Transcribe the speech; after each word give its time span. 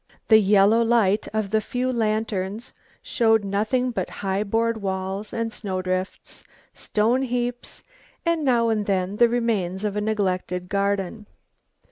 The 0.29 0.39
yellow 0.39 0.81
light 0.81 1.27
of 1.31 1.51
the 1.51 1.61
few 1.61 1.93
lanterns 1.93 2.73
show 3.03 3.37
nothing 3.37 3.91
but 3.91 4.09
high 4.25 4.41
board 4.43 4.81
walls 4.81 5.31
and 5.31 5.53
snow 5.53 5.83
drifts, 5.83 6.43
stone 6.73 7.21
heaps, 7.21 7.83
and 8.25 8.43
now 8.43 8.69
and 8.69 8.87
then 8.87 9.17
the 9.17 9.29
remains 9.29 9.83
of 9.83 9.95
a 9.95 10.01
neglected 10.01 10.69
garden. 10.69 11.27